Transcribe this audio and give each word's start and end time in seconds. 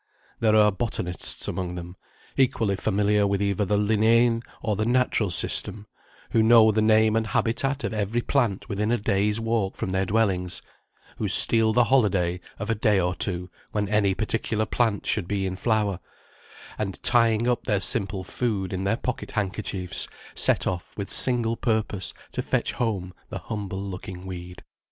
There 0.39 0.55
are 0.55 0.71
botanists 0.71 1.47
among 1.47 1.75
them, 1.75 1.95
equally 2.35 2.75
familiar 2.75 3.27
with 3.27 3.39
either 3.39 3.65
the 3.65 3.77
Linnæan 3.77 4.41
or 4.63 4.75
the 4.75 4.83
Natural 4.83 5.29
system, 5.29 5.85
who 6.31 6.41
know 6.41 6.71
the 6.71 6.81
name 6.81 7.15
and 7.15 7.27
habitat 7.27 7.83
of 7.83 7.93
every 7.93 8.21
plant 8.23 8.67
within 8.67 8.91
a 8.91 8.97
day's 8.97 9.39
walk 9.39 9.75
from 9.75 9.91
their 9.91 10.07
dwellings; 10.07 10.63
who 11.17 11.27
steal 11.27 11.71
the 11.71 11.83
holiday 11.83 12.39
of 12.57 12.71
a 12.71 12.73
day 12.73 12.99
or 12.99 13.13
two 13.13 13.51
when 13.73 13.87
any 13.89 14.15
particular 14.15 14.65
plant 14.65 15.05
should 15.05 15.27
be 15.27 15.45
in 15.45 15.55
flower, 15.55 15.99
and 16.79 17.03
tying 17.03 17.47
up 17.47 17.65
their 17.65 17.79
simple 17.79 18.23
food 18.23 18.73
in 18.73 18.85
their 18.85 18.97
pocket 18.97 19.29
handkerchiefs, 19.29 20.07
set 20.33 20.65
off 20.65 20.97
with 20.97 21.11
single 21.11 21.55
purpose 21.55 22.11
to 22.31 22.41
fetch 22.41 22.71
home 22.71 23.13
the 23.29 23.37
humble 23.37 23.79
looking 23.79 24.25
weed. 24.25 24.63